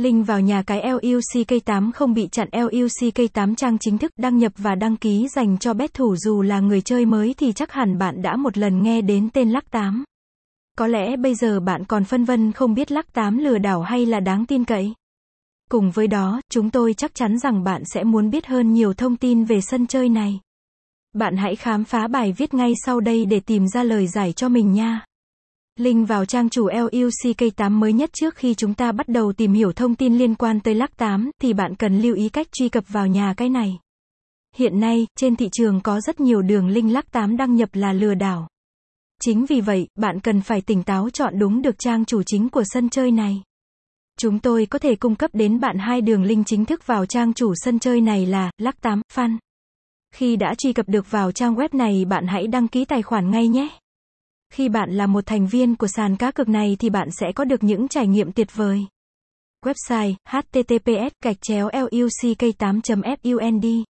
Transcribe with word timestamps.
Link 0.00 0.26
vào 0.26 0.40
nhà 0.40 0.62
cái 0.62 0.82
LUCK8 0.82 1.92
không 1.92 2.14
bị 2.14 2.28
chặn 2.32 2.48
LUCK8 2.52 3.54
trang 3.54 3.78
chính 3.78 3.98
thức 3.98 4.12
đăng 4.18 4.38
nhập 4.38 4.52
và 4.56 4.74
đăng 4.74 4.96
ký 4.96 5.28
dành 5.28 5.58
cho 5.58 5.74
bet 5.74 5.94
thủ 5.94 6.16
dù 6.16 6.42
là 6.42 6.60
người 6.60 6.80
chơi 6.80 7.06
mới 7.06 7.34
thì 7.38 7.52
chắc 7.52 7.72
hẳn 7.72 7.98
bạn 7.98 8.22
đã 8.22 8.36
một 8.36 8.58
lần 8.58 8.82
nghe 8.82 9.00
đến 9.00 9.28
tên 9.32 9.50
Lắc 9.50 9.70
8. 9.70 10.04
Có 10.78 10.86
lẽ 10.86 11.16
bây 11.16 11.34
giờ 11.34 11.60
bạn 11.60 11.84
còn 11.84 12.04
phân 12.04 12.24
vân 12.24 12.52
không 12.52 12.74
biết 12.74 12.92
Lắc 12.92 13.12
8 13.12 13.38
lừa 13.38 13.58
đảo 13.58 13.82
hay 13.82 14.06
là 14.06 14.20
đáng 14.20 14.46
tin 14.46 14.64
cậy. 14.64 14.94
Cùng 15.70 15.90
với 15.90 16.06
đó, 16.06 16.40
chúng 16.50 16.70
tôi 16.70 16.94
chắc 16.94 17.14
chắn 17.14 17.38
rằng 17.38 17.64
bạn 17.64 17.82
sẽ 17.94 18.04
muốn 18.04 18.30
biết 18.30 18.46
hơn 18.46 18.72
nhiều 18.72 18.94
thông 18.94 19.16
tin 19.16 19.44
về 19.44 19.60
sân 19.60 19.86
chơi 19.86 20.08
này. 20.08 20.40
Bạn 21.14 21.36
hãy 21.36 21.56
khám 21.56 21.84
phá 21.84 22.08
bài 22.08 22.32
viết 22.32 22.54
ngay 22.54 22.72
sau 22.86 23.00
đây 23.00 23.24
để 23.24 23.40
tìm 23.40 23.68
ra 23.68 23.82
lời 23.82 24.06
giải 24.06 24.32
cho 24.32 24.48
mình 24.48 24.72
nha. 24.72 25.00
Link 25.80 26.08
vào 26.08 26.24
trang 26.24 26.48
chủ 26.48 26.68
LUCK8 26.68 27.70
mới 27.70 27.92
nhất 27.92 28.10
trước 28.12 28.34
khi 28.34 28.54
chúng 28.54 28.74
ta 28.74 28.92
bắt 28.92 29.08
đầu 29.08 29.32
tìm 29.32 29.52
hiểu 29.52 29.72
thông 29.72 29.94
tin 29.94 30.18
liên 30.18 30.34
quan 30.34 30.60
tới 30.60 30.74
lắc 30.74 30.96
8 30.96 31.30
thì 31.40 31.52
bạn 31.52 31.74
cần 31.74 32.00
lưu 32.00 32.14
ý 32.14 32.28
cách 32.28 32.46
truy 32.52 32.68
cập 32.68 32.84
vào 32.88 33.06
nhà 33.06 33.34
cái 33.36 33.48
này. 33.48 33.78
Hiện 34.56 34.80
nay, 34.80 35.06
trên 35.16 35.36
thị 35.36 35.48
trường 35.52 35.80
có 35.80 36.00
rất 36.00 36.20
nhiều 36.20 36.42
đường 36.42 36.68
link 36.68 36.92
lắc 36.92 37.12
8 37.12 37.36
đăng 37.36 37.54
nhập 37.54 37.68
là 37.72 37.92
lừa 37.92 38.14
đảo. 38.14 38.48
Chính 39.22 39.46
vì 39.46 39.60
vậy, 39.60 39.88
bạn 39.98 40.20
cần 40.20 40.40
phải 40.40 40.60
tỉnh 40.60 40.82
táo 40.82 41.10
chọn 41.10 41.38
đúng 41.38 41.62
được 41.62 41.78
trang 41.78 42.04
chủ 42.04 42.22
chính 42.26 42.48
của 42.48 42.62
sân 42.64 42.88
chơi 42.88 43.10
này. 43.10 43.42
Chúng 44.18 44.38
tôi 44.38 44.66
có 44.66 44.78
thể 44.78 44.94
cung 44.94 45.14
cấp 45.14 45.30
đến 45.32 45.60
bạn 45.60 45.78
hai 45.78 46.00
đường 46.00 46.22
link 46.22 46.46
chính 46.46 46.64
thức 46.64 46.86
vào 46.86 47.06
trang 47.06 47.32
chủ 47.32 47.52
sân 47.56 47.78
chơi 47.78 48.00
này 48.00 48.26
là 48.26 48.50
lắc 48.58 48.80
8 48.80 49.00
fan. 49.14 49.36
Khi 50.14 50.36
đã 50.36 50.54
truy 50.58 50.72
cập 50.72 50.88
được 50.88 51.10
vào 51.10 51.32
trang 51.32 51.54
web 51.54 51.68
này 51.72 52.04
bạn 52.04 52.26
hãy 52.26 52.46
đăng 52.46 52.68
ký 52.68 52.84
tài 52.84 53.02
khoản 53.02 53.30
ngay 53.30 53.48
nhé. 53.48 53.68
Khi 54.54 54.68
bạn 54.68 54.90
là 54.90 55.06
một 55.06 55.26
thành 55.26 55.46
viên 55.46 55.76
của 55.76 55.86
sàn 55.86 56.16
cá 56.16 56.30
cược 56.30 56.48
này 56.48 56.76
thì 56.78 56.90
bạn 56.90 57.08
sẽ 57.10 57.32
có 57.32 57.44
được 57.44 57.64
những 57.64 57.88
trải 57.88 58.06
nghiệm 58.06 58.32
tuyệt 58.32 58.56
vời. 58.56 58.86
Website 59.64 60.14
https 60.28 61.12
gạch 61.24 61.36
chéo 61.40 61.70
luck 61.72 62.58
8 62.58 62.80
fund 62.80 63.82